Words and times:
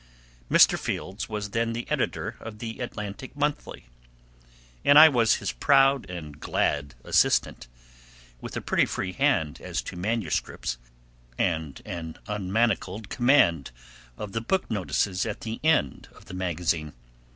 Mr. 0.49 0.79
Fields 0.79 1.29
was 1.29 1.51
then 1.51 1.73
the 1.73 1.87
editor 1.87 2.35
of 2.39 2.57
The 2.57 2.79
Atlantic 2.79 3.35
Monthly, 3.37 3.85
and 4.83 4.97
I 4.97 5.07
was 5.09 5.35
his 5.35 5.51
proud 5.51 6.09
and 6.09 6.39
glad 6.39 6.95
assistant, 7.03 7.67
with 8.39 8.57
a 8.57 8.61
pretty 8.61 8.87
free 8.87 9.13
hand 9.13 9.61
as 9.63 9.79
to 9.83 9.95
manuscripts, 9.95 10.79
and 11.37 11.83
an 11.85 12.17
unmanacled 12.27 13.09
command 13.09 13.69
of 14.17 14.31
the 14.31 14.41
book 14.41 14.71
notices 14.71 15.23
at 15.27 15.41
the 15.41 15.59
end 15.63 16.07
of 16.15 16.25
the 16.25 16.33
magazine. 16.33 16.93